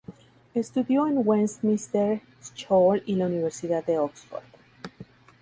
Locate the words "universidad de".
3.27-3.99